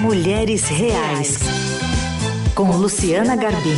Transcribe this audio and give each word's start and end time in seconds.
Mulheres 0.00 0.66
Reais, 0.66 1.36
com 2.54 2.70
Luciana 2.74 3.36
Garbim. 3.36 3.76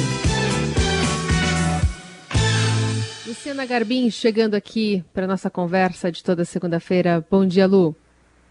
Luciana 3.27 3.67
Garbim 3.67 4.09
chegando 4.09 4.55
aqui 4.55 5.03
para 5.13 5.27
nossa 5.27 5.51
conversa 5.51 6.13
de 6.13 6.23
toda 6.23 6.45
segunda-feira. 6.45 7.27
Bom 7.29 7.45
dia, 7.45 7.67
Lu. 7.67 7.97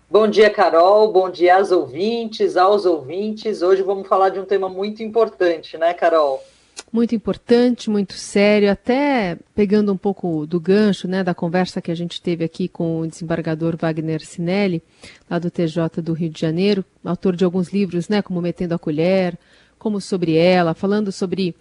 Bom 0.09 0.27
dia, 0.27 0.49
Carol. 0.49 1.13
Bom 1.13 1.29
dia 1.29 1.55
às 1.55 1.71
ouvintes, 1.71 2.57
aos 2.57 2.85
ouvintes. 2.85 3.61
Hoje 3.61 3.81
vamos 3.81 4.05
falar 4.05 4.27
de 4.27 4.39
um 4.41 4.45
tema 4.45 4.67
muito 4.67 5.01
importante, 5.01 5.77
né, 5.77 5.93
Carol? 5.93 6.43
Muito 6.91 7.15
importante, 7.15 7.89
muito 7.89 8.13
sério, 8.13 8.69
até 8.69 9.37
pegando 9.55 9.93
um 9.93 9.97
pouco 9.97 10.45
do 10.45 10.59
gancho 10.59 11.07
né, 11.07 11.23
da 11.23 11.33
conversa 11.33 11.81
que 11.81 11.89
a 11.89 11.95
gente 11.95 12.21
teve 12.21 12.43
aqui 12.43 12.67
com 12.67 12.99
o 12.99 13.07
desembargador 13.07 13.77
Wagner 13.77 14.25
Sinelli, 14.25 14.83
lá 15.29 15.39
do 15.39 15.49
TJ 15.49 16.01
do 16.01 16.11
Rio 16.11 16.29
de 16.29 16.39
Janeiro, 16.39 16.83
autor 17.03 17.35
de 17.35 17.45
alguns 17.45 17.69
livros, 17.69 18.09
né, 18.09 18.21
como 18.21 18.41
Metendo 18.41 18.75
a 18.75 18.79
Colher, 18.79 19.37
como 19.79 20.01
sobre 20.01 20.35
ela, 20.35 20.73
falando 20.73 21.11
sobre 21.11 21.55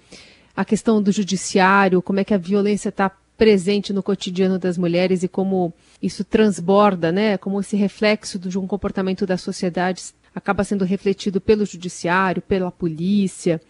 a 0.56 0.64
questão 0.64 1.00
do 1.00 1.12
judiciário, 1.12 2.02
como 2.02 2.18
é 2.18 2.24
que 2.24 2.34
a 2.34 2.38
violência 2.38 2.88
está 2.88 3.10
presente 3.36 3.92
no 3.92 4.02
cotidiano 4.02 4.58
das 4.58 4.76
mulheres 4.76 5.22
e 5.22 5.28
como 5.28 5.72
isso 6.02 6.24
transborda, 6.24 7.12
né, 7.12 7.38
como 7.38 7.60
esse 7.60 7.76
reflexo 7.76 8.36
de 8.36 8.58
um 8.58 8.66
comportamento 8.66 9.24
da 9.24 9.38
sociedade 9.38 10.02
acaba 10.34 10.64
sendo 10.64 10.84
refletido 10.84 11.40
pelo 11.40 11.64
judiciário, 11.64 12.42
pela 12.42 12.70
polícia 12.70 13.60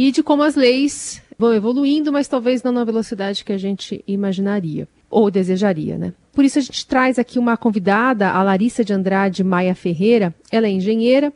e 0.00 0.12
de 0.12 0.22
como 0.22 0.44
as 0.44 0.54
leis 0.54 1.20
vão 1.36 1.52
evoluindo, 1.52 2.12
mas 2.12 2.28
talvez 2.28 2.62
não 2.62 2.70
na 2.70 2.84
velocidade 2.84 3.44
que 3.44 3.52
a 3.52 3.58
gente 3.58 4.04
imaginaria 4.06 4.86
ou 5.10 5.28
desejaria, 5.28 5.98
né? 5.98 6.12
Por 6.32 6.44
isso 6.44 6.56
a 6.56 6.62
gente 6.62 6.86
traz 6.86 7.18
aqui 7.18 7.36
uma 7.36 7.56
convidada, 7.56 8.30
a 8.30 8.40
Larissa 8.44 8.84
de 8.84 8.92
Andrade 8.92 9.42
Maia 9.42 9.74
Ferreira. 9.74 10.32
Ela 10.52 10.68
é 10.68 10.70
engenheira 10.70 11.32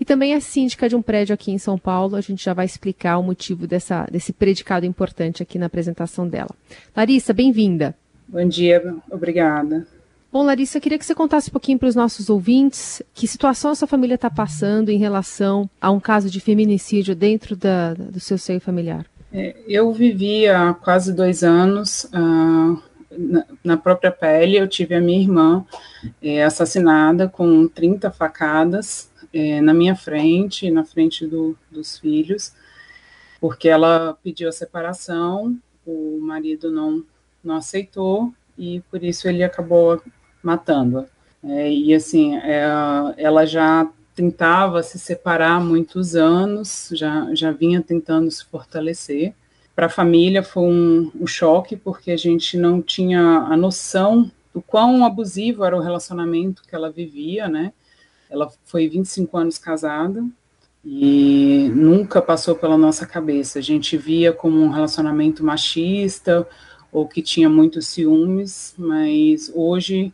e 0.00 0.06
também 0.06 0.32
é 0.32 0.40
síndica 0.40 0.88
de 0.88 0.96
um 0.96 1.02
prédio 1.02 1.34
aqui 1.34 1.52
em 1.52 1.58
São 1.58 1.76
Paulo. 1.76 2.16
A 2.16 2.22
gente 2.22 2.42
já 2.42 2.54
vai 2.54 2.64
explicar 2.64 3.18
o 3.18 3.22
motivo 3.22 3.66
dessa, 3.66 4.06
desse 4.10 4.32
predicado 4.32 4.86
importante 4.86 5.42
aqui 5.42 5.58
na 5.58 5.66
apresentação 5.66 6.26
dela. 6.26 6.54
Larissa, 6.96 7.34
bem-vinda. 7.34 7.94
Bom 8.26 8.48
dia, 8.48 8.96
obrigada. 9.10 9.86
Bom, 10.30 10.44
Larissa, 10.44 10.76
eu 10.76 10.82
queria 10.82 10.98
que 10.98 11.06
você 11.06 11.14
contasse 11.14 11.48
um 11.48 11.52
pouquinho 11.52 11.78
para 11.78 11.88
os 11.88 11.94
nossos 11.94 12.28
ouvintes 12.28 13.02
que 13.14 13.26
situação 13.26 13.70
a 13.70 13.74
sua 13.74 13.88
família 13.88 14.14
está 14.14 14.28
passando 14.28 14.90
em 14.90 14.98
relação 14.98 15.70
a 15.80 15.90
um 15.90 15.98
caso 15.98 16.28
de 16.28 16.38
feminicídio 16.38 17.14
dentro 17.16 17.56
da, 17.56 17.94
do 17.94 18.20
seu 18.20 18.36
seio 18.36 18.60
familiar. 18.60 19.06
É, 19.32 19.56
eu 19.66 19.90
vivi 19.90 20.46
há 20.46 20.74
quase 20.74 21.14
dois 21.14 21.42
anos 21.42 22.04
uh, 22.04 22.82
na, 23.10 23.44
na, 23.64 23.76
própria 23.78 24.10
pele. 24.10 24.58
Eu 24.58 24.68
tive 24.68 24.94
a 24.94 25.00
minha 25.00 25.20
irmã 25.20 25.64
é, 26.22 26.44
assassinada 26.44 27.26
com 27.26 27.66
30 27.66 28.10
facadas 28.10 29.10
é, 29.32 29.62
na 29.62 29.72
minha 29.72 29.96
frente, 29.96 30.70
na 30.70 30.84
frente 30.84 31.26
do, 31.26 31.56
dos 31.70 31.98
filhos, 31.98 32.52
porque 33.40 33.68
ela 33.68 34.18
pediu 34.22 34.48
a 34.48 34.52
separação, 34.52 35.56
o 35.86 36.18
marido 36.20 36.70
não, 36.70 37.02
não 37.42 37.56
aceitou 37.56 38.32
e 38.58 38.82
por 38.90 39.02
isso 39.02 39.28
ele 39.28 39.42
acabou 39.42 40.02
matando-a. 40.42 41.06
É, 41.42 41.72
e 41.72 41.94
assim, 41.94 42.36
é, 42.36 42.66
ela 43.16 43.46
já 43.46 43.88
tentava 44.14 44.82
se 44.82 44.98
separar 44.98 45.52
há 45.52 45.60
muitos 45.60 46.16
anos, 46.16 46.90
já, 46.92 47.32
já 47.34 47.52
vinha 47.52 47.80
tentando 47.80 48.30
se 48.30 48.44
fortalecer. 48.44 49.32
Para 49.76 49.86
a 49.86 49.90
família 49.90 50.42
foi 50.42 50.64
um, 50.64 51.12
um 51.20 51.26
choque, 51.26 51.76
porque 51.76 52.10
a 52.10 52.16
gente 52.16 52.56
não 52.56 52.82
tinha 52.82 53.20
a 53.20 53.56
noção 53.56 54.28
do 54.52 54.60
quão 54.60 55.04
abusivo 55.04 55.64
era 55.64 55.76
o 55.76 55.80
relacionamento 55.80 56.62
que 56.68 56.74
ela 56.74 56.90
vivia, 56.90 57.48
né? 57.48 57.72
Ela 58.28 58.50
foi 58.64 58.88
25 58.88 59.38
anos 59.38 59.56
casada 59.56 60.24
e 60.84 61.70
nunca 61.74 62.20
passou 62.20 62.56
pela 62.56 62.76
nossa 62.76 63.06
cabeça. 63.06 63.58
A 63.58 63.62
gente 63.62 63.96
via 63.96 64.32
como 64.32 64.60
um 64.60 64.70
relacionamento 64.70 65.44
machista 65.44 66.46
ou 66.90 67.06
que 67.06 67.22
tinha 67.22 67.48
muitos 67.48 67.86
ciúmes, 67.86 68.74
mas 68.76 69.52
hoje 69.54 70.12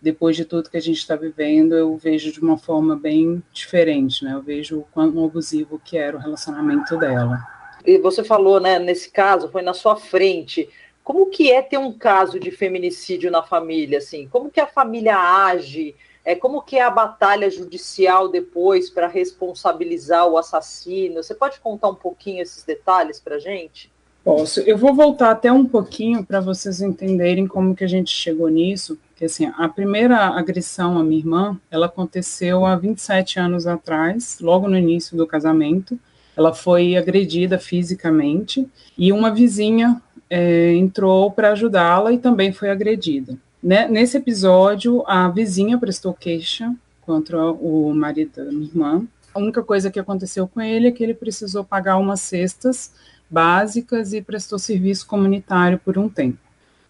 depois 0.00 0.36
de 0.36 0.44
tudo 0.44 0.70
que 0.70 0.76
a 0.76 0.82
gente 0.82 0.98
está 0.98 1.16
vivendo, 1.16 1.74
eu 1.74 1.96
vejo 1.96 2.32
de 2.32 2.40
uma 2.40 2.56
forma 2.56 2.96
bem 2.96 3.42
diferente, 3.52 4.24
né? 4.24 4.34
Eu 4.34 4.42
vejo 4.42 4.78
o 4.78 4.86
quão 4.92 5.24
abusivo 5.24 5.80
que 5.84 5.98
era 5.98 6.16
o 6.16 6.20
relacionamento 6.20 6.96
dela. 6.96 7.38
E 7.84 7.98
você 7.98 8.22
falou, 8.24 8.60
né, 8.60 8.78
nesse 8.78 9.10
caso, 9.10 9.48
foi 9.48 9.62
na 9.62 9.74
sua 9.74 9.96
frente. 9.96 10.68
Como 11.02 11.26
que 11.26 11.50
é 11.50 11.62
ter 11.62 11.78
um 11.78 11.92
caso 11.92 12.38
de 12.38 12.50
feminicídio 12.50 13.30
na 13.30 13.42
família, 13.42 13.98
assim? 13.98 14.28
Como 14.28 14.50
que 14.50 14.60
a 14.60 14.66
família 14.66 15.18
age? 15.18 15.94
É, 16.24 16.34
como 16.34 16.62
que 16.62 16.76
é 16.76 16.82
a 16.82 16.90
batalha 16.90 17.50
judicial 17.50 18.28
depois 18.28 18.90
para 18.90 19.06
responsabilizar 19.06 20.28
o 20.28 20.36
assassino? 20.36 21.22
Você 21.22 21.34
pode 21.34 21.58
contar 21.60 21.88
um 21.88 21.94
pouquinho 21.94 22.42
esses 22.42 22.62
detalhes 22.62 23.18
para 23.18 23.38
gente? 23.38 23.90
Posso. 24.22 24.60
Eu 24.60 24.76
vou 24.76 24.94
voltar 24.94 25.30
até 25.30 25.50
um 25.50 25.64
pouquinho 25.64 26.24
para 26.24 26.40
vocês 26.40 26.82
entenderem 26.82 27.46
como 27.46 27.74
que 27.74 27.84
a 27.84 27.88
gente 27.88 28.10
chegou 28.10 28.48
nisso, 28.48 28.98
porque 29.20 29.26
assim, 29.26 29.52
a 29.58 29.68
primeira 29.68 30.16
agressão 30.28 30.98
à 30.98 31.04
minha 31.04 31.18
irmã, 31.20 31.60
ela 31.70 31.84
aconteceu 31.84 32.64
há 32.64 32.74
27 32.74 33.38
anos 33.38 33.66
atrás, 33.66 34.38
logo 34.40 34.66
no 34.66 34.78
início 34.78 35.14
do 35.14 35.26
casamento. 35.26 36.00
Ela 36.34 36.54
foi 36.54 36.96
agredida 36.96 37.58
fisicamente 37.58 38.66
e 38.96 39.12
uma 39.12 39.30
vizinha 39.30 40.00
é, 40.30 40.72
entrou 40.72 41.30
para 41.30 41.52
ajudá-la 41.52 42.14
e 42.14 42.18
também 42.18 42.50
foi 42.50 42.70
agredida. 42.70 43.36
Né? 43.62 43.86
Nesse 43.88 44.16
episódio, 44.16 45.04
a 45.06 45.28
vizinha 45.28 45.76
prestou 45.76 46.14
queixa 46.14 46.74
contra 47.02 47.44
o 47.44 47.92
marido 47.92 48.42
da 48.42 48.50
minha 48.50 48.68
irmã. 48.68 49.06
A 49.34 49.38
única 49.38 49.62
coisa 49.62 49.90
que 49.90 50.00
aconteceu 50.00 50.48
com 50.48 50.62
ele 50.62 50.88
é 50.88 50.90
que 50.90 51.04
ele 51.04 51.12
precisou 51.12 51.62
pagar 51.62 51.98
umas 51.98 52.22
cestas 52.22 52.94
básicas 53.28 54.14
e 54.14 54.22
prestou 54.22 54.58
serviço 54.58 55.06
comunitário 55.06 55.78
por 55.78 55.98
um 55.98 56.08
tempo. 56.08 56.38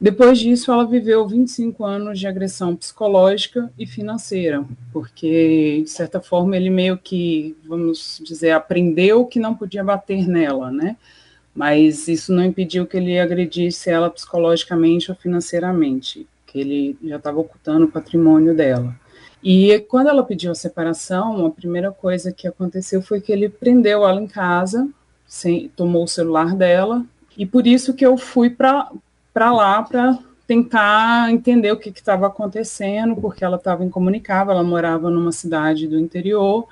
Depois 0.01 0.39
disso, 0.39 0.73
ela 0.73 0.87
viveu 0.87 1.29
25 1.29 1.85
anos 1.85 2.19
de 2.19 2.27
agressão 2.27 2.75
psicológica 2.75 3.71
e 3.79 3.87
financeira, 3.87 4.65
porque, 4.95 5.83
de 5.85 5.91
certa 5.91 6.21
forma, 6.23 6.57
ele 6.57 6.71
meio 6.71 6.97
que, 6.97 7.55
vamos 7.67 8.19
dizer, 8.25 8.53
aprendeu 8.53 9.27
que 9.27 9.39
não 9.39 9.55
podia 9.55 9.85
bater 9.85 10.27
nela, 10.27 10.73
né? 10.73 10.97
Mas 11.55 12.09
isso 12.09 12.33
não 12.33 12.43
impediu 12.43 12.87
que 12.87 12.97
ele 12.97 13.19
agredisse 13.21 13.91
ela 13.91 14.09
psicologicamente 14.09 15.11
ou 15.11 15.17
financeiramente, 15.17 16.27
que 16.47 16.59
ele 16.59 16.97
já 17.05 17.17
estava 17.17 17.39
ocultando 17.39 17.85
o 17.85 17.93
patrimônio 17.93 18.57
dela. 18.57 18.97
E 19.45 19.81
quando 19.81 20.09
ela 20.09 20.23
pediu 20.23 20.51
a 20.51 20.55
separação, 20.55 21.45
a 21.45 21.51
primeira 21.51 21.91
coisa 21.93 22.33
que 22.33 22.49
aconteceu 22.49 23.03
foi 23.03 23.21
que 23.21 23.33
ele 23.33 23.51
prendeu 23.51 24.07
ela 24.09 24.21
em 24.21 24.27
casa 24.27 24.89
sem, 25.27 25.69
tomou 25.77 26.05
o 26.05 26.09
celular 26.09 26.57
dela, 26.57 27.05
e 27.37 27.45
por 27.45 27.67
isso 27.67 27.95
que 27.95 28.05
eu 28.05 28.17
fui 28.17 28.49
para 28.51 28.91
lá 29.35 29.83
para 29.83 30.19
tentar 30.47 31.31
entender 31.31 31.71
o 31.71 31.77
que 31.77 31.91
estava 31.91 32.27
acontecendo, 32.27 33.15
porque 33.15 33.45
ela 33.45 33.57
estava 33.57 33.85
incomunicável, 33.85 34.53
ela 34.53 34.65
morava 34.65 35.09
numa 35.09 35.31
cidade 35.31 35.87
do 35.87 35.99
interior 35.99 36.67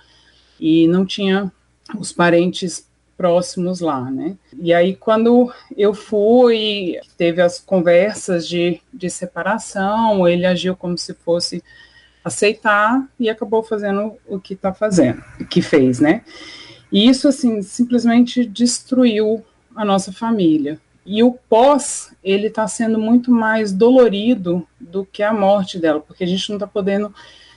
e 0.58 0.88
não 0.88 1.06
tinha 1.06 1.52
os 1.96 2.12
parentes 2.12 2.88
próximos 3.16 3.80
lá, 3.80 4.10
né? 4.10 4.36
E 4.60 4.72
aí, 4.72 4.94
quando 4.94 5.52
eu 5.76 5.92
fui, 5.92 6.98
teve 7.16 7.40
as 7.40 7.58
conversas 7.58 8.48
de, 8.48 8.80
de 8.92 9.10
separação, 9.10 10.26
ele 10.26 10.46
agiu 10.46 10.76
como 10.76 10.96
se 10.96 11.14
fosse 11.14 11.62
aceitar 12.24 13.08
e 13.18 13.28
acabou 13.28 13.62
fazendo 13.62 14.14
o 14.26 14.38
que 14.38 14.54
está 14.54 14.72
fazendo, 14.72 15.22
que 15.50 15.62
fez, 15.62 15.98
né? 15.98 16.22
E 16.92 17.08
isso, 17.08 17.28
assim, 17.28 17.60
simplesmente 17.62 18.44
destruiu 18.44 19.44
a 19.74 19.84
nossa 19.84 20.12
família. 20.12 20.80
E 21.10 21.22
o 21.22 21.32
pós, 21.32 22.14
ele 22.22 22.48
está 22.48 22.68
sendo 22.68 22.98
muito 22.98 23.30
mais 23.30 23.72
dolorido 23.72 24.68
do 24.78 25.06
que 25.06 25.22
a 25.22 25.32
morte 25.32 25.78
dela, 25.78 26.00
porque 26.00 26.22
a 26.22 26.26
gente 26.26 26.46
não 26.50 26.56
está 26.56 26.66
podendo 26.66 27.14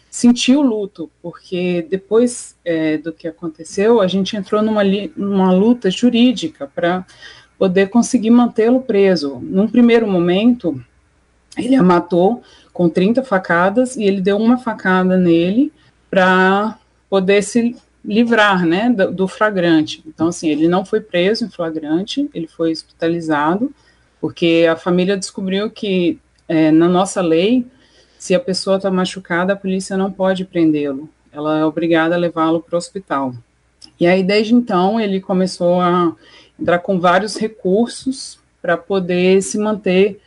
sentir 0.10 0.56
o 0.56 0.62
luto, 0.62 1.12
porque 1.22 1.86
depois 1.90 2.56
é, 2.64 2.98
do 2.98 3.12
que 3.12 3.28
aconteceu, 3.28 4.00
a 4.00 4.08
gente 4.08 4.38
entrou 4.38 4.62
numa, 4.62 4.84
numa 5.18 5.52
luta 5.52 5.92
jurídica 5.92 6.66
para 6.74 7.06
poder 7.60 7.90
conseguir 7.90 8.30
mantê-lo 8.30 8.80
preso. 8.84 9.40
Num 9.44 9.68
primeiro 9.68 10.08
momento, 10.08 10.82
ele 11.58 11.76
a 11.76 11.84
matou 11.84 12.42
com 12.72 12.88
30 12.88 13.22
facadas 13.22 13.98
e 13.98 14.04
ele 14.06 14.22
deu 14.22 14.38
uma 14.38 14.58
facada 14.58 15.18
nele 15.18 15.74
para 16.10 16.80
poder 17.10 17.42
se 17.42 17.76
livrar, 18.04 18.66
né, 18.66 18.90
do, 18.90 19.12
do, 19.12 19.28
flagrante. 19.28 20.04
Então, 20.06 20.28
assim, 20.28 20.50
ele 20.50 20.68
não 20.68 20.84
foi 20.84 21.00
preso 21.00 21.46
em 21.46 21.50
flagrante, 21.50 22.30
ele 22.34 22.48
foi 22.48 22.72
hospitalizado, 22.72 23.72
porque 24.20 24.68
a 24.70 24.76
família 24.76 25.18
descobriu 25.18 25.70
que 25.70 26.20
é, 26.48 26.72
na 26.72 26.90
nossa 26.90 27.22
lei, 27.22 27.66
se 28.18 28.36
a 28.36 28.40
pessoa 28.40 28.78
está 28.78 28.92
machucada, 28.92 29.54
a 29.54 29.56
polícia 29.56 29.96
não 29.96 30.12
pode 30.12 30.46
prendê-lo, 30.46 31.10
ela 31.32 31.60
é 31.60 31.66
obrigada 31.66 32.16
a 32.16 32.18
levá-lo 32.18 32.62
para 32.62 32.76
o 32.76 32.78
hospital. 32.78 33.34
E 34.00 34.06
aí, 34.06 34.24
desde 34.24 34.54
então, 34.54 35.00
ele 35.00 35.20
começou 35.22 35.80
a 35.80 36.16
entrar 36.60 36.80
com 36.80 37.00
vários 37.00 37.36
recursos 37.38 38.40
para 38.62 38.78
poder 38.78 39.42
se 39.42 39.58
manter 39.58 40.20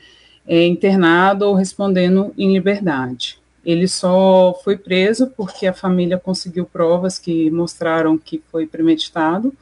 é, 0.46 0.66
internado 0.66 1.46
ou 1.46 1.54
respondendo 1.54 2.32
em 2.36 2.52
liberdade. 2.52 3.38
Ele 3.64 3.88
só 3.88 4.58
foi 4.62 4.76
preso 4.76 5.28
porque 5.28 5.66
a 5.66 5.72
família 5.72 6.18
conseguiu 6.18 6.64
provas 6.64 7.18
que 7.18 7.50
mostraram 7.50 8.18
que 8.18 8.42
foi 8.50 8.66
premeditado 8.66 9.52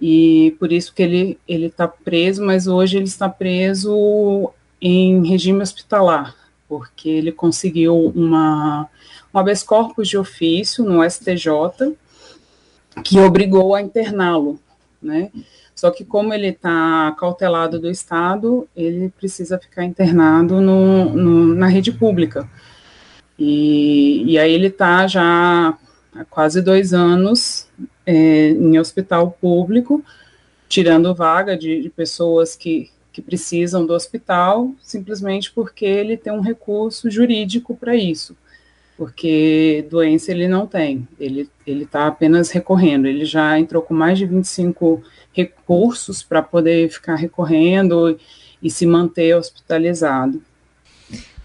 e 0.00 0.54
por 0.58 0.72
isso 0.72 0.92
que 0.94 1.02
ele 1.02 1.38
ele 1.48 1.66
está 1.66 1.88
preso, 1.88 2.44
mas 2.44 2.66
hoje 2.66 2.96
ele 2.96 3.06
está 3.06 3.28
preso 3.28 4.50
em 4.80 5.26
regime 5.26 5.62
hospitalar, 5.62 6.34
porque 6.68 7.08
ele 7.08 7.32
conseguiu 7.32 8.12
uma 8.14 8.88
um 9.34 9.38
habeas 9.38 9.62
corpus 9.62 10.08
de 10.08 10.18
ofício 10.18 10.84
no 10.84 11.02
STJ 11.08 11.96
que 13.04 13.18
obrigou 13.18 13.74
a 13.74 13.82
interná-lo, 13.82 14.58
né? 15.00 15.30
Só 15.74 15.90
que 15.90 16.04
como 16.04 16.32
ele 16.32 16.48
está 16.48 17.14
cautelado 17.18 17.78
do 17.78 17.90
Estado, 17.90 18.66
ele 18.74 19.10
precisa 19.10 19.58
ficar 19.58 19.84
internado 19.84 20.58
no, 20.58 21.14
no, 21.14 21.54
na 21.54 21.66
rede 21.66 21.92
pública. 21.92 22.48
E, 23.38 24.22
e 24.24 24.38
aí 24.38 24.52
ele 24.52 24.68
está 24.68 25.06
já 25.06 25.76
há 26.14 26.24
quase 26.24 26.62
dois 26.62 26.94
anos 26.94 27.68
é, 28.04 28.48
em 28.50 28.78
hospital 28.78 29.36
público, 29.40 30.02
tirando 30.68 31.14
vaga 31.14 31.56
de, 31.56 31.82
de 31.82 31.90
pessoas 31.90 32.56
que, 32.56 32.90
que 33.12 33.20
precisam 33.20 33.84
do 33.84 33.92
hospital, 33.92 34.70
simplesmente 34.80 35.52
porque 35.52 35.84
ele 35.84 36.16
tem 36.16 36.32
um 36.32 36.40
recurso 36.40 37.10
jurídico 37.10 37.76
para 37.76 37.94
isso. 37.94 38.36
Porque 38.96 39.86
doença 39.90 40.30
ele 40.30 40.48
não 40.48 40.66
tem, 40.66 41.06
ele 41.20 41.50
está 41.66 42.06
apenas 42.06 42.50
recorrendo, 42.50 43.06
ele 43.06 43.26
já 43.26 43.58
entrou 43.58 43.82
com 43.82 43.92
mais 43.92 44.18
de 44.18 44.24
25 44.24 45.02
recursos 45.34 46.22
para 46.22 46.42
poder 46.42 46.88
ficar 46.88 47.14
recorrendo 47.14 48.18
e 48.62 48.70
se 48.70 48.86
manter 48.86 49.36
hospitalizado. 49.36 50.42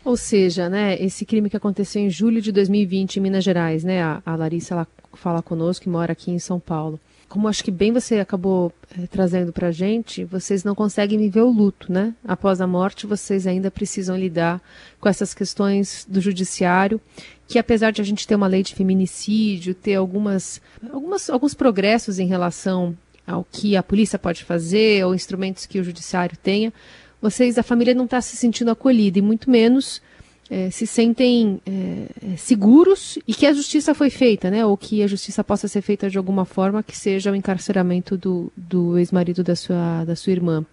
Ou 0.03 0.17
seja, 0.17 0.67
né, 0.67 0.99
esse 0.99 1.25
crime 1.25 1.49
que 1.49 1.57
aconteceu 1.57 2.01
em 2.01 2.09
julho 2.09 2.41
de 2.41 2.51
2020 2.51 3.17
em 3.17 3.19
Minas 3.19 3.43
Gerais, 3.43 3.83
né, 3.83 4.01
a, 4.01 4.21
a 4.25 4.35
Larissa 4.35 4.73
ela 4.73 4.87
fala 5.13 5.41
conosco, 5.41 5.83
que 5.83 5.89
mora 5.89 6.11
aqui 6.13 6.31
em 6.31 6.39
São 6.39 6.59
Paulo. 6.59 6.99
Como 7.29 7.47
acho 7.47 7.63
que 7.63 7.71
bem 7.71 7.93
você 7.93 8.19
acabou 8.19 8.73
é, 8.99 9.07
trazendo 9.07 9.53
para 9.53 9.67
a 9.67 9.71
gente, 9.71 10.25
vocês 10.25 10.65
não 10.65 10.75
conseguem 10.75 11.17
viver 11.17 11.41
o 11.41 11.49
luto, 11.49 11.89
né? 11.89 12.13
Após 12.27 12.59
a 12.59 12.67
morte, 12.67 13.07
vocês 13.07 13.47
ainda 13.47 13.71
precisam 13.71 14.17
lidar 14.17 14.61
com 14.99 15.07
essas 15.07 15.33
questões 15.33 16.05
do 16.09 16.19
judiciário, 16.19 16.99
que 17.47 17.57
apesar 17.57 17.91
de 17.91 18.01
a 18.01 18.03
gente 18.03 18.27
ter 18.27 18.35
uma 18.35 18.47
lei 18.47 18.63
de 18.63 18.75
feminicídio, 18.75 19.73
ter 19.73 19.95
algumas, 19.95 20.61
algumas 20.91 21.29
alguns 21.29 21.53
progressos 21.53 22.19
em 22.19 22.27
relação 22.27 22.97
ao 23.25 23.45
que 23.49 23.77
a 23.77 23.83
polícia 23.83 24.19
pode 24.19 24.43
fazer, 24.43 25.05
ou 25.05 25.15
instrumentos 25.15 25.65
que 25.65 25.79
o 25.79 25.83
judiciário 25.85 26.35
tenha, 26.35 26.73
vocês, 27.21 27.57
a 27.57 27.63
família 27.63 27.93
não 27.93 28.05
está 28.05 28.19
se 28.21 28.35
sentindo 28.35 28.71
acolhida, 28.71 29.19
e 29.19 29.21
muito 29.21 29.49
menos 29.49 30.01
é, 30.49 30.69
se 30.69 30.85
sentem 30.85 31.61
é, 31.65 32.35
seguros 32.35 33.17
e 33.25 33.33
que 33.33 33.45
a 33.45 33.53
justiça 33.53 33.93
foi 33.93 34.09
feita, 34.09 34.51
né? 34.51 34.65
Ou 34.65 34.75
que 34.75 35.01
a 35.01 35.07
justiça 35.07 35.43
possa 35.43 35.67
ser 35.67 35.81
feita 35.81 36.09
de 36.09 36.17
alguma 36.17 36.43
forma 36.43 36.83
que 36.83 36.97
seja 36.97 37.31
o 37.31 37.35
encarceramento 37.35 38.17
do, 38.17 38.51
do 38.57 38.97
ex-marido 38.97 39.43
da 39.43 39.55
sua, 39.55 40.03
da 40.03 40.15
sua 40.15 40.33
irmã. 40.33 40.65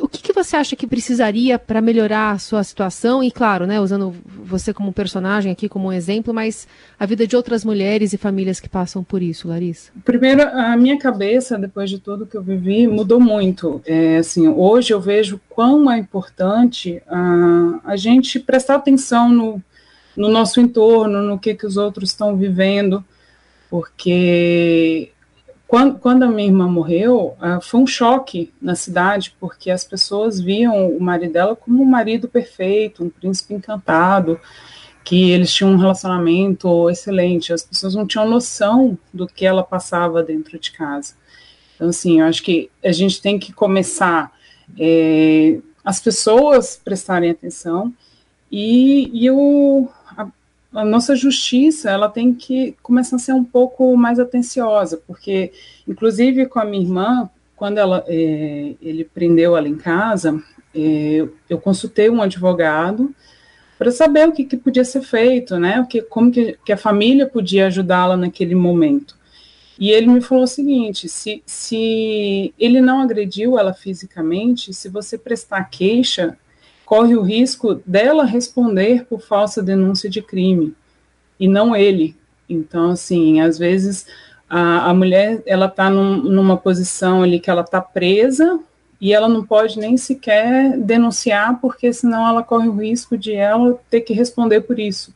O 0.00 0.08
que, 0.08 0.22
que 0.22 0.32
você 0.32 0.56
acha 0.56 0.74
que 0.74 0.86
precisaria 0.86 1.58
para 1.58 1.80
melhorar 1.80 2.32
a 2.32 2.38
sua 2.38 2.64
situação? 2.64 3.22
E 3.22 3.30
claro, 3.30 3.66
né, 3.66 3.80
usando 3.80 4.14
você 4.26 4.72
como 4.72 4.92
personagem 4.92 5.52
aqui 5.52 5.68
como 5.68 5.88
um 5.88 5.92
exemplo, 5.92 6.32
mas 6.32 6.66
a 6.98 7.04
vida 7.04 7.26
de 7.26 7.36
outras 7.36 7.64
mulheres 7.64 8.12
e 8.12 8.18
famílias 8.18 8.58
que 8.58 8.68
passam 8.68 9.04
por 9.04 9.22
isso, 9.22 9.48
Larissa. 9.48 9.92
Primeiro, 10.04 10.42
a 10.42 10.76
minha 10.76 10.98
cabeça, 10.98 11.58
depois 11.58 11.90
de 11.90 11.98
tudo 11.98 12.26
que 12.26 12.36
eu 12.36 12.42
vivi, 12.42 12.86
mudou 12.86 13.20
muito. 13.20 13.82
É, 13.84 14.16
assim, 14.16 14.48
hoje 14.48 14.92
eu 14.92 15.00
vejo 15.00 15.40
quão 15.48 15.90
é 15.90 15.98
importante 15.98 17.02
a, 17.06 17.80
a 17.84 17.96
gente 17.96 18.40
prestar 18.40 18.76
atenção 18.76 19.28
no, 19.28 19.62
no 20.16 20.28
nosso 20.28 20.60
entorno, 20.60 21.22
no 21.22 21.38
que, 21.38 21.54
que 21.54 21.66
os 21.66 21.76
outros 21.76 22.10
estão 22.10 22.36
vivendo, 22.36 23.04
porque 23.70 25.11
quando, 25.72 25.98
quando 25.98 26.22
a 26.24 26.28
minha 26.28 26.48
irmã 26.48 26.68
morreu, 26.68 27.34
uh, 27.40 27.58
foi 27.62 27.80
um 27.80 27.86
choque 27.86 28.52
na 28.60 28.74
cidade, 28.74 29.34
porque 29.40 29.70
as 29.70 29.82
pessoas 29.82 30.38
viam 30.38 30.86
o 30.86 31.00
marido 31.00 31.32
dela 31.32 31.56
como 31.56 31.82
um 31.82 31.86
marido 31.86 32.28
perfeito, 32.28 33.02
um 33.02 33.08
príncipe 33.08 33.54
encantado, 33.54 34.38
que 35.02 35.30
eles 35.30 35.50
tinham 35.50 35.72
um 35.72 35.78
relacionamento 35.78 36.90
excelente. 36.90 37.54
As 37.54 37.62
pessoas 37.62 37.94
não 37.94 38.06
tinham 38.06 38.28
noção 38.28 38.98
do 39.14 39.26
que 39.26 39.46
ela 39.46 39.62
passava 39.62 40.22
dentro 40.22 40.58
de 40.58 40.72
casa. 40.72 41.14
Então, 41.74 41.88
assim, 41.88 42.20
eu 42.20 42.26
acho 42.26 42.42
que 42.42 42.70
a 42.84 42.92
gente 42.92 43.22
tem 43.22 43.38
que 43.38 43.50
começar 43.50 44.30
é, 44.78 45.58
as 45.82 45.98
pessoas 45.98 46.78
prestarem 46.84 47.30
atenção 47.30 47.90
e, 48.50 49.10
e 49.10 49.30
o, 49.30 49.88
a 50.74 50.84
nossa 50.84 51.14
justiça 51.14 51.90
ela 51.90 52.08
tem 52.08 52.32
que 52.32 52.74
começar 52.82 53.16
a 53.16 53.18
ser 53.18 53.32
um 53.32 53.44
pouco 53.44 53.96
mais 53.96 54.18
atenciosa, 54.18 55.00
porque, 55.06 55.52
inclusive, 55.86 56.46
com 56.46 56.58
a 56.58 56.64
minha 56.64 56.82
irmã, 56.82 57.30
quando 57.54 57.78
ela, 57.78 58.04
é, 58.08 58.74
ele 58.80 59.04
prendeu 59.04 59.56
ela 59.56 59.68
em 59.68 59.76
casa, 59.76 60.42
é, 60.74 61.26
eu 61.48 61.58
consultei 61.58 62.08
um 62.08 62.22
advogado 62.22 63.14
para 63.78 63.90
saber 63.90 64.28
o 64.28 64.32
que, 64.32 64.44
que, 64.44 64.56
podia 64.56 64.84
ser 64.84 65.02
feito, 65.02 65.58
né? 65.58 65.80
O 65.80 65.86
que, 65.86 66.02
como 66.02 66.30
que, 66.30 66.56
que 66.64 66.72
a 66.72 66.76
família 66.76 67.26
podia 67.26 67.66
ajudá-la 67.66 68.16
naquele 68.16 68.54
momento. 68.54 69.16
E 69.78 69.90
ele 69.90 70.06
me 70.06 70.20
falou 70.20 70.44
o 70.44 70.48
seguinte: 70.48 71.08
se, 71.08 71.42
se 71.44 72.54
ele 72.58 72.80
não 72.80 73.00
agrediu 73.00 73.58
ela 73.58 73.74
fisicamente, 73.74 74.72
se 74.72 74.88
você 74.88 75.18
prestar 75.18 75.64
queixa, 75.64 76.38
corre 76.92 77.16
o 77.16 77.22
risco 77.22 77.80
dela 77.86 78.22
responder 78.22 79.06
por 79.06 79.22
falsa 79.22 79.62
denúncia 79.62 80.10
de 80.10 80.20
crime 80.20 80.74
e 81.40 81.48
não 81.48 81.74
ele. 81.74 82.14
Então, 82.46 82.90
assim, 82.90 83.40
às 83.40 83.58
vezes 83.58 84.04
a, 84.46 84.90
a 84.90 84.92
mulher 84.92 85.42
ela 85.46 85.64
está 85.64 85.88
num, 85.88 86.18
numa 86.18 86.54
posição 86.54 87.22
ali 87.22 87.40
que 87.40 87.48
ela 87.48 87.62
está 87.62 87.80
presa 87.80 88.60
e 89.00 89.10
ela 89.10 89.26
não 89.26 89.42
pode 89.42 89.78
nem 89.78 89.96
sequer 89.96 90.76
denunciar 90.76 91.58
porque 91.62 91.90
senão 91.94 92.28
ela 92.28 92.42
corre 92.42 92.68
o 92.68 92.76
risco 92.76 93.16
de 93.16 93.32
ela 93.32 93.80
ter 93.88 94.02
que 94.02 94.12
responder 94.12 94.60
por 94.60 94.78
isso 94.78 95.14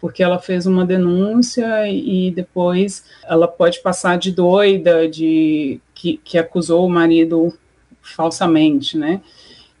porque 0.00 0.24
ela 0.24 0.40
fez 0.40 0.66
uma 0.66 0.84
denúncia 0.84 1.88
e 1.88 2.32
depois 2.32 3.04
ela 3.22 3.46
pode 3.46 3.80
passar 3.80 4.18
de 4.18 4.32
doida, 4.32 5.08
de 5.08 5.80
que, 5.94 6.16
que 6.24 6.36
acusou 6.36 6.84
o 6.84 6.90
marido 6.90 7.56
falsamente, 8.02 8.98
né? 8.98 9.20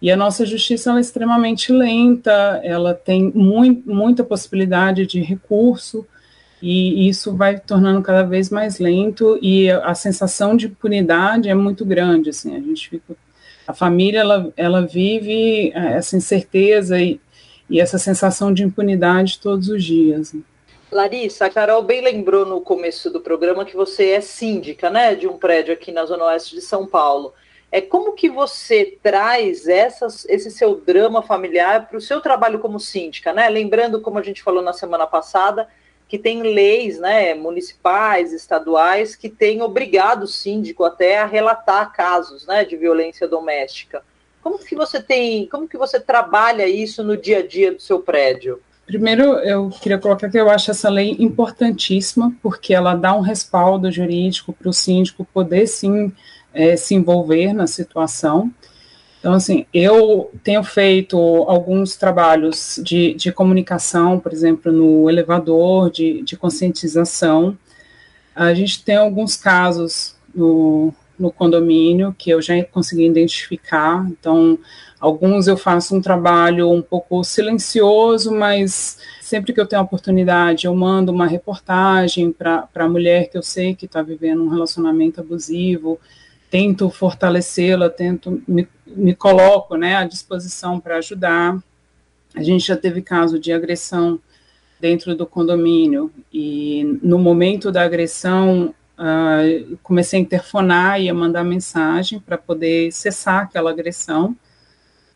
E 0.02 0.10
a 0.10 0.16
nossa 0.16 0.44
justiça 0.44 0.92
é 0.96 1.00
extremamente 1.00 1.72
lenta, 1.72 2.60
ela 2.64 2.92
tem 2.92 3.30
muito, 3.32 3.88
muita 3.88 4.24
possibilidade 4.24 5.06
de 5.06 5.20
recurso, 5.20 6.04
e 6.60 7.08
isso 7.08 7.36
vai 7.36 7.58
tornando 7.58 8.02
cada 8.02 8.24
vez 8.24 8.50
mais 8.50 8.80
lento, 8.80 9.38
e 9.40 9.70
a 9.70 9.94
sensação 9.94 10.56
de 10.56 10.66
impunidade 10.66 11.48
é 11.48 11.54
muito 11.54 11.84
grande, 11.84 12.30
assim, 12.30 12.56
a 12.56 12.60
gente 12.60 12.90
fica... 12.90 13.14
A 13.64 13.72
família, 13.72 14.18
ela, 14.18 14.52
ela 14.56 14.80
vive 14.84 15.70
é, 15.72 15.92
essa 15.94 16.16
incerteza 16.16 17.00
e, 17.00 17.20
e 17.70 17.80
essa 17.80 17.96
sensação 17.96 18.52
de 18.52 18.64
impunidade 18.64 19.38
todos 19.38 19.68
os 19.68 19.84
dias. 19.84 20.34
Larissa, 20.90 21.46
a 21.46 21.48
Carol 21.48 21.80
bem 21.80 22.02
lembrou 22.02 22.44
no 22.44 22.60
começo 22.60 23.08
do 23.08 23.20
programa 23.20 23.64
que 23.64 23.76
você 23.76 24.10
é 24.10 24.20
síndica, 24.20 24.90
né, 24.90 25.14
de 25.14 25.28
um 25.28 25.38
prédio 25.38 25.72
aqui 25.72 25.92
na 25.92 26.04
Zona 26.04 26.24
Oeste 26.24 26.56
de 26.56 26.60
São 26.60 26.88
Paulo. 26.88 27.32
É 27.72 27.80
como 27.80 28.12
que 28.12 28.28
você 28.28 28.98
traz 29.02 29.66
essas, 29.66 30.26
esse 30.28 30.50
seu 30.50 30.76
drama 30.76 31.22
familiar 31.22 31.88
para 31.88 31.96
o 31.96 32.02
seu 32.02 32.20
trabalho 32.20 32.58
como 32.58 32.78
síndica, 32.78 33.32
né? 33.32 33.48
Lembrando, 33.48 34.02
como 34.02 34.18
a 34.18 34.22
gente 34.22 34.42
falou 34.42 34.62
na 34.62 34.74
semana 34.74 35.06
passada, 35.06 35.66
que 36.06 36.18
tem 36.18 36.42
leis, 36.42 36.98
né, 36.98 37.32
municipais, 37.32 38.34
estaduais, 38.34 39.16
que 39.16 39.30
têm 39.30 39.62
obrigado 39.62 40.24
o 40.24 40.28
síndico 40.28 40.84
até 40.84 41.18
a 41.18 41.24
relatar 41.24 41.90
casos, 41.90 42.46
né, 42.46 42.66
de 42.66 42.76
violência 42.76 43.26
doméstica. 43.26 44.02
Como 44.42 44.58
que 44.58 44.76
você 44.76 45.02
tem, 45.02 45.46
como 45.46 45.66
que 45.66 45.78
você 45.78 45.98
trabalha 45.98 46.68
isso 46.68 47.02
no 47.02 47.16
dia 47.16 47.38
a 47.38 47.46
dia 47.46 47.72
do 47.72 47.80
seu 47.80 48.00
prédio? 48.00 48.60
Primeiro, 48.84 49.38
eu 49.38 49.70
queria 49.70 49.96
colocar 49.96 50.28
que 50.28 50.38
eu 50.38 50.50
acho 50.50 50.70
essa 50.70 50.90
lei 50.90 51.16
importantíssima, 51.18 52.30
porque 52.42 52.74
ela 52.74 52.94
dá 52.94 53.14
um 53.14 53.20
respaldo 53.20 53.90
jurídico 53.90 54.52
para 54.52 54.68
o 54.68 54.72
síndico 54.72 55.26
poder 55.32 55.66
sim 55.66 56.12
é, 56.54 56.76
se 56.76 56.94
envolver 56.94 57.52
na 57.52 57.66
situação. 57.66 58.52
Então, 59.22 59.34
assim, 59.34 59.66
eu 59.72 60.32
tenho 60.42 60.64
feito 60.64 61.16
alguns 61.46 61.94
trabalhos 61.96 62.80
de, 62.82 63.14
de 63.14 63.30
comunicação, 63.30 64.18
por 64.18 64.32
exemplo, 64.32 64.72
no 64.72 65.08
elevador, 65.08 65.90
de, 65.90 66.22
de 66.22 66.36
conscientização. 66.36 67.56
A 68.34 68.52
gente 68.52 68.84
tem 68.84 68.96
alguns 68.96 69.36
casos 69.36 70.16
no, 70.34 70.92
no 71.16 71.30
condomínio 71.30 72.12
que 72.18 72.30
eu 72.30 72.42
já 72.42 72.60
consegui 72.64 73.06
identificar, 73.06 74.04
então, 74.10 74.58
alguns 74.98 75.46
eu 75.46 75.56
faço 75.56 75.94
um 75.94 76.00
trabalho 76.00 76.68
um 76.68 76.82
pouco 76.82 77.22
silencioso, 77.22 78.32
mas 78.32 78.98
sempre 79.20 79.52
que 79.52 79.60
eu 79.60 79.66
tenho 79.66 79.82
a 79.82 79.84
oportunidade, 79.84 80.66
eu 80.66 80.74
mando 80.74 81.12
uma 81.12 81.26
reportagem 81.26 82.32
para 82.32 82.68
a 82.74 82.88
mulher 82.88 83.30
que 83.30 83.38
eu 83.38 83.42
sei 83.42 83.74
que 83.74 83.86
está 83.86 84.02
vivendo 84.02 84.42
um 84.42 84.48
relacionamento 84.48 85.20
abusivo, 85.20 86.00
tento 86.52 86.90
fortalecê-la, 86.90 87.88
tento 87.88 88.42
me, 88.46 88.68
me 88.86 89.14
coloco 89.14 89.74
né, 89.74 89.96
à 89.96 90.04
disposição 90.04 90.78
para 90.78 90.98
ajudar. 90.98 91.58
A 92.36 92.42
gente 92.42 92.66
já 92.66 92.76
teve 92.76 93.00
caso 93.00 93.38
de 93.38 93.50
agressão 93.54 94.20
dentro 94.78 95.16
do 95.16 95.24
condomínio. 95.24 96.12
E 96.30 96.98
no 97.02 97.18
momento 97.18 97.72
da 97.72 97.82
agressão, 97.82 98.74
uh, 98.98 99.78
comecei 99.82 100.18
a 100.18 100.22
interfonar 100.22 101.00
e 101.00 101.08
a 101.08 101.14
mandar 101.14 101.42
mensagem 101.42 102.20
para 102.20 102.36
poder 102.36 102.92
cessar 102.92 103.44
aquela 103.44 103.70
agressão. 103.70 104.36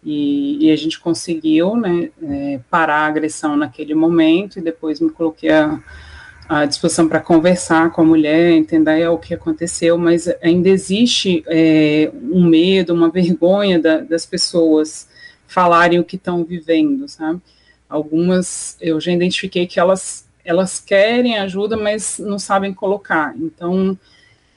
E, 0.02 0.64
e 0.64 0.70
a 0.70 0.76
gente 0.76 0.98
conseguiu 0.98 1.76
né, 1.76 2.10
é, 2.22 2.60
parar 2.70 3.00
a 3.00 3.06
agressão 3.08 3.58
naquele 3.58 3.94
momento, 3.94 4.58
e 4.58 4.62
depois 4.62 5.00
me 5.00 5.10
coloquei 5.10 5.50
a, 5.50 5.82
à 6.48 6.64
disposição 6.64 7.08
para 7.08 7.20
conversar 7.20 7.90
com 7.90 8.02
a 8.02 8.04
mulher, 8.04 8.52
entender 8.52 9.06
o 9.08 9.18
que 9.18 9.34
aconteceu, 9.34 9.98
mas 9.98 10.28
ainda 10.40 10.68
existe 10.68 11.44
é, 11.46 12.10
um 12.14 12.44
medo, 12.44 12.94
uma 12.94 13.10
vergonha 13.10 13.78
da, 13.78 13.98
das 13.98 14.24
pessoas 14.24 15.08
falarem 15.46 15.98
o 15.98 16.04
que 16.04 16.16
estão 16.16 16.44
vivendo, 16.44 17.08
sabe? 17.08 17.40
Algumas 17.88 18.76
eu 18.80 19.00
já 19.00 19.12
identifiquei 19.12 19.66
que 19.66 19.78
elas 19.78 20.26
elas 20.44 20.78
querem 20.78 21.38
ajuda, 21.38 21.76
mas 21.76 22.20
não 22.20 22.38
sabem 22.38 22.72
colocar. 22.72 23.34
Então 23.36 23.98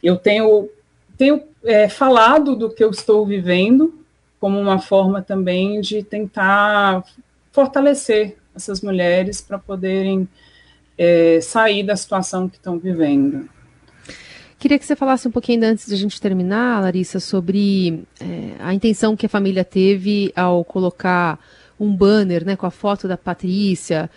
eu 0.04 0.16
tenho 0.16 0.70
tenho 1.18 1.44
é, 1.64 1.90
falado 1.90 2.56
do 2.56 2.70
que 2.70 2.84
eu 2.84 2.92
estou 2.92 3.26
vivendo 3.26 3.94
como 4.40 4.60
uma 4.60 4.80
forma 4.80 5.22
também 5.22 5.82
de 5.82 6.02
tentar 6.04 7.04
fortalecer 7.52 8.38
essas 8.56 8.82
mulheres 8.82 9.42
para 9.42 9.58
poderem 9.60 10.28
é, 11.00 11.40
sair 11.40 11.84
da 11.84 11.96
situação 11.96 12.50
que 12.50 12.58
estão 12.58 12.78
vivendo. 12.78 13.50
Queria 14.60 14.78
que 14.78 14.86
você 14.86 14.98
falasse 14.98 15.26
um 15.26 15.32
pouquinho 15.32 15.66
antes 15.66 15.88
de 15.88 15.94
a 15.94 15.98
gente 15.98 16.20
terminar, 16.20 16.82
Larissa, 16.82 17.22
sobre 17.22 18.04
é, 18.20 18.56
a 18.60 18.74
intenção 18.74 19.16
que 19.16 19.26
a 19.26 19.30
família 19.30 19.64
teve 19.64 20.34
ao 20.36 20.66
colocar 20.66 21.40
um 21.80 21.96
banner 21.96 22.46
né, 22.46 22.58
com 22.58 22.66
a 22.66 22.72
foto 22.72 23.08
da 23.08 23.16
Patrícia, 23.16 24.10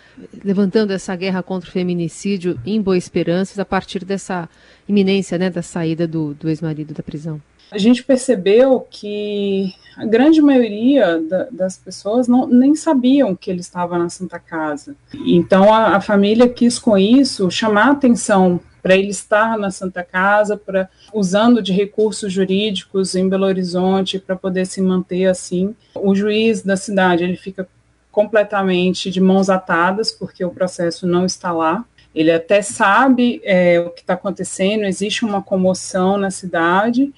levantando 0.43 0.91
essa 0.91 1.15
guerra 1.15 1.41
contra 1.41 1.69
o 1.69 1.71
feminicídio 1.71 2.59
em 2.65 2.81
Boa 2.81 2.97
Esperança, 2.97 3.61
a 3.61 3.63
partir 3.63 4.03
dessa 4.03 4.49
iminência 4.85 5.37
né, 5.37 5.49
da 5.49 5.61
saída 5.61 6.05
do, 6.05 6.33
do 6.33 6.49
ex-marido 6.49 6.93
da 6.93 7.01
prisão. 7.01 7.41
A 7.71 7.77
gente 7.77 8.03
percebeu 8.03 8.85
que 8.89 9.73
a 9.97 10.05
grande 10.05 10.41
maioria 10.41 11.19
da, 11.19 11.47
das 11.51 11.77
pessoas 11.77 12.27
não, 12.27 12.47
nem 12.47 12.75
sabiam 12.75 13.35
que 13.35 13.49
ele 13.49 13.61
estava 13.61 13.97
na 13.97 14.09
Santa 14.09 14.39
Casa. 14.39 14.95
Então 15.25 15.73
a, 15.73 15.95
a 15.95 16.01
família 16.01 16.49
quis 16.49 16.79
com 16.79 16.97
isso 16.97 17.49
chamar 17.51 17.91
atenção 17.91 18.59
para 18.81 18.97
ele 18.97 19.09
estar 19.09 19.57
na 19.57 19.71
Santa 19.71 20.03
Casa, 20.03 20.57
para 20.57 20.89
usando 21.13 21.61
de 21.61 21.71
recursos 21.71 22.33
jurídicos 22.33 23.15
em 23.15 23.29
Belo 23.29 23.45
Horizonte 23.45 24.19
para 24.19 24.35
poder 24.35 24.65
se 24.65 24.81
manter 24.81 25.25
assim. 25.25 25.73
O 25.95 26.13
juiz 26.13 26.61
da 26.61 26.75
cidade 26.75 27.23
ele 27.23 27.37
fica 27.37 27.67
completamente 28.11 29.09
de 29.09 29.21
mãos 29.21 29.49
atadas 29.49 30.11
porque 30.11 30.43
o 30.43 30.51
processo 30.51 31.07
não 31.07 31.25
está 31.25 31.51
lá. 31.51 31.85
Ele 32.13 32.31
até 32.31 32.61
sabe 32.61 33.41
é, 33.43 33.79
o 33.79 33.89
que 33.89 34.01
está 34.01 34.13
acontecendo, 34.13 34.83
existe 34.83 35.25
uma 35.25 35.41
comoção 35.41 36.17
na 36.17 36.29
cidade, 36.29 37.11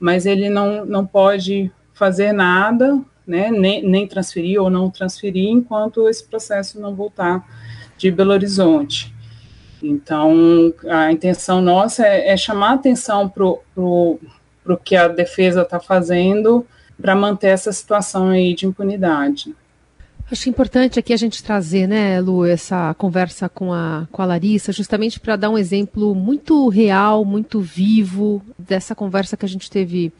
mas 0.00 0.24
ele 0.24 0.48
não, 0.48 0.84
não 0.86 1.06
pode 1.06 1.70
fazer 1.92 2.32
nada, 2.32 2.98
né, 3.26 3.50
nem, 3.50 3.86
nem 3.86 4.08
transferir 4.08 4.60
ou 4.60 4.70
não 4.70 4.90
transferir 4.90 5.50
enquanto 5.50 6.08
esse 6.08 6.24
processo 6.24 6.80
não 6.80 6.94
voltar 6.94 7.46
de 7.98 8.10
Belo 8.10 8.32
Horizonte. 8.32 9.14
Então, 9.82 10.72
a 10.88 11.12
intenção 11.12 11.60
nossa 11.60 12.06
é, 12.06 12.30
é 12.30 12.36
chamar 12.36 12.72
atenção 12.72 13.28
para 13.28 13.44
o 13.44 14.18
que 14.82 14.96
a 14.96 15.08
defesa 15.08 15.62
está 15.62 15.78
fazendo 15.78 16.66
para 17.00 17.14
manter 17.14 17.48
essa 17.48 17.72
situação 17.72 18.30
aí 18.30 18.54
de 18.54 18.66
impunidade. 18.66 19.54
Acho 20.30 20.48
importante 20.48 20.96
aqui 20.96 21.12
a 21.12 21.16
gente 21.16 21.42
trazer, 21.42 21.88
né, 21.88 22.20
Lu, 22.20 22.46
essa 22.46 22.94
conversa 22.94 23.48
com 23.48 23.72
a, 23.72 24.06
com 24.12 24.22
a 24.22 24.26
Larissa, 24.26 24.70
justamente 24.70 25.18
para 25.18 25.34
dar 25.34 25.50
um 25.50 25.58
exemplo 25.58 26.14
muito 26.14 26.68
real, 26.68 27.24
muito 27.24 27.60
vivo 27.60 28.40
dessa 28.56 28.94
conversa 28.94 29.36
que 29.36 29.44
a 29.44 29.48
gente 29.48 29.68
teve 29.68 30.12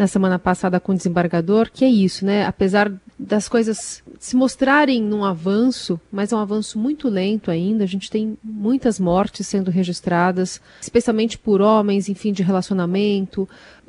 na 0.00 0.06
semana 0.06 0.38
passada 0.38 0.80
com 0.80 0.92
o 0.92 0.94
desembargador, 0.94 1.70
que 1.70 1.84
é 1.84 1.88
isso, 1.90 2.24
né? 2.24 2.46
Apesar 2.46 2.90
das 3.18 3.50
coisas 3.50 4.02
se 4.18 4.34
mostrarem 4.34 5.02
num 5.02 5.22
avanço, 5.22 6.00
mas 6.10 6.32
é 6.32 6.36
um 6.36 6.38
avanço 6.38 6.78
muito 6.78 7.06
lento 7.06 7.50
ainda, 7.50 7.84
a 7.84 7.86
gente 7.86 8.10
tem 8.10 8.38
muitas 8.42 8.98
mortes 8.98 9.46
sendo 9.46 9.70
registradas, 9.70 10.58
especialmente 10.80 11.36
por 11.36 11.60
homens, 11.60 12.08
enfim, 12.08 12.32
de 12.32 12.42
relacionamento, 12.42 13.46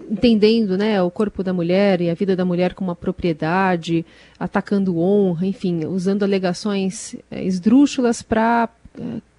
entendendo, 0.09 0.77
né, 0.77 1.01
o 1.01 1.09
corpo 1.09 1.41
da 1.41 1.53
mulher 1.53 2.01
e 2.01 2.09
a 2.09 2.13
vida 2.13 2.35
da 2.35 2.43
mulher 2.43 2.73
como 2.73 2.89
uma 2.89 2.95
propriedade, 2.95 4.05
atacando 4.37 4.99
honra, 4.99 5.47
enfim, 5.47 5.85
usando 5.85 6.23
alegações 6.23 7.15
é, 7.31 7.41
esdrúxulas 7.41 8.21
para 8.21 8.67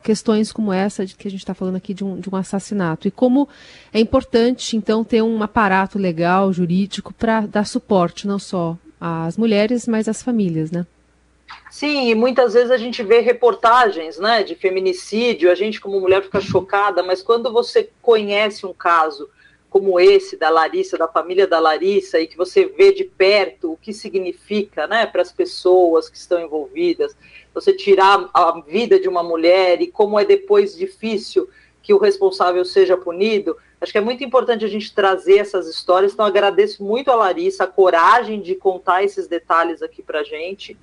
questões 0.02 0.52
como 0.52 0.73
essa 0.73 1.06
de 1.06 1.14
que 1.14 1.28
a 1.28 1.30
gente 1.30 1.40
está 1.40 1.54
falando 1.54 1.76
aqui 1.76 1.94
de 1.94 2.04
um, 2.04 2.18
de 2.18 2.28
um 2.28 2.37
assassinato. 2.37 3.06
E 3.06 3.11
como 3.11 3.49
é 3.92 4.00
importante, 4.00 4.76
então, 4.76 5.04
ter 5.04 5.23
um 5.23 5.42
aparato 5.42 5.99
legal, 5.99 6.52
jurídico, 6.52 7.14
para 7.14 7.42
dar 7.42 7.66
suporte 7.66 8.26
não 8.26 8.38
só 8.38 8.76
às 9.00 9.37
mulheres, 9.37 9.87
mas 9.87 10.09
às 10.09 10.23
famílias, 10.23 10.71
né? 10.71 10.87
Sim, 11.71 12.09
e 12.09 12.14
muitas 12.14 12.54
vezes 12.54 12.71
a 12.71 12.76
gente 12.76 13.02
vê 13.02 13.21
reportagens 13.21 14.18
né, 14.18 14.42
de 14.42 14.54
feminicídio, 14.54 15.50
a 15.50 15.54
gente 15.54 15.80
como 15.80 16.00
mulher 16.00 16.23
fica 16.23 16.40
chocada, 16.40 17.02
mas 17.02 17.23
quando 17.23 17.52
você 17.52 17.90
conhece 18.00 18.66
um 18.66 18.73
caso 18.73 19.28
como 19.68 19.99
esse 19.99 20.37
da 20.37 20.50
Larissa, 20.50 20.99
da 20.99 21.09
família 21.09 21.47
da 21.47 21.59
Larissa, 21.59 22.21
e 22.21 22.26
que 22.26 22.37
você 22.37 22.66
vê 22.66 22.92
de 22.92 23.04
perto 23.04 23.73
o 23.73 23.76
que 23.78 23.92
significa 23.92 24.87
né, 24.87 25.06
para 25.06 25.23
as 25.23 25.32
pessoas 25.32 26.11
que 26.11 26.16
estão 26.18 26.38
envolvidas, 26.38 27.16
você 27.54 27.73
tirar 27.73 28.28
a 28.32 28.61
vida 28.61 28.99
de 28.99 29.09
uma 29.09 29.23
mulher 29.23 29.80
e 29.80 29.87
como 29.87 30.18
é 30.18 30.25
depois 30.25 30.76
difícil 30.76 31.49
que 31.82 31.92
o 31.92 31.99
responsável 31.99 32.64
seja 32.64 32.97
punido. 32.97 33.56
Acho 33.80 33.92
que 33.92 33.99
é 33.99 34.02
muito 34.02 34.23
importante 34.23 34.64
a 34.64 34.68
gente 34.68 34.94
trazer 34.94 35.38
essas 35.38 35.66
histórias. 35.66 36.12
Então, 36.12 36.25
agradeço 36.25 36.85
muito 36.85 37.11
a 37.11 37.16
Larissa 37.16 37.64
a 37.64 37.66
coragem 37.66 38.40
de 38.40 38.54
contar 38.54 39.02
esses 39.02 39.26
detalhes 39.26 39.82
aqui 39.82 40.02
para 40.02 40.23
gente 40.23 40.76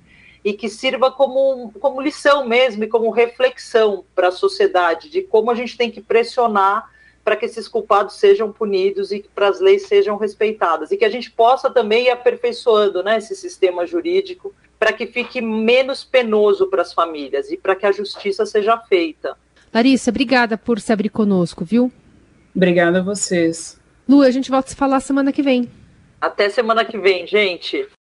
e 0.44 0.52
que 0.52 0.68
sirva 0.68 1.10
como, 1.10 1.72
como 1.80 2.00
lição 2.00 2.46
mesmo 2.46 2.84
e 2.84 2.88
como 2.88 3.10
reflexão 3.10 4.04
para 4.14 4.28
a 4.28 4.32
sociedade 4.32 5.10
de 5.10 5.22
como 5.22 5.50
a 5.50 5.54
gente 5.54 5.76
tem 5.76 5.90
que 5.90 6.00
pressionar 6.00 6.90
para 7.22 7.36
que 7.36 7.44
esses 7.44 7.68
culpados 7.68 8.16
sejam 8.16 8.50
punidos 8.50 9.12
e 9.12 9.20
para 9.34 9.48
as 9.48 9.60
leis 9.60 9.86
sejam 9.86 10.16
respeitadas 10.16 10.90
e 10.90 10.96
que 10.96 11.04
a 11.04 11.10
gente 11.10 11.30
possa 11.30 11.70
também 11.70 12.06
ir 12.06 12.10
aperfeiçoando 12.10 13.02
né, 13.02 13.18
esse 13.18 13.36
sistema 13.36 13.86
jurídico 13.86 14.54
para 14.80 14.94
que 14.94 15.06
fique 15.06 15.42
menos 15.42 16.02
penoso 16.02 16.66
para 16.68 16.80
as 16.80 16.94
famílias 16.94 17.50
e 17.50 17.56
para 17.58 17.76
que 17.76 17.84
a 17.84 17.92
justiça 17.92 18.46
seja 18.46 18.78
feita. 18.78 19.36
Larissa, 19.72 20.10
obrigada 20.10 20.56
por 20.56 20.80
se 20.80 20.90
abrir 20.90 21.10
conosco, 21.10 21.66
viu? 21.66 21.92
Obrigada 22.56 23.00
a 23.00 23.02
vocês. 23.02 23.78
Lu, 24.08 24.22
a 24.22 24.30
gente 24.30 24.50
volta 24.50 24.68
a 24.68 24.70
se 24.70 24.76
falar 24.76 25.00
semana 25.00 25.32
que 25.32 25.42
vem. 25.42 25.70
Até 26.18 26.48
semana 26.48 26.82
que 26.82 26.98
vem, 26.98 27.26
gente. 27.26 27.86